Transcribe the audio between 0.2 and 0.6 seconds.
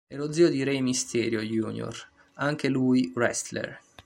zio